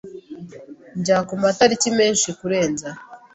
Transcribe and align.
Njya 0.99 1.17
kumatariki 1.27 1.89
menshi 1.99 2.27
kurenza. 2.39 2.89